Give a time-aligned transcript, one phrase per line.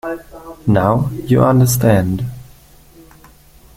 [0.65, 2.25] Now, you understand.